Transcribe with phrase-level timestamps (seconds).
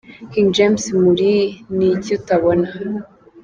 [0.31, 1.31] King James muri
[1.75, 2.67] ’Ni iki utabona’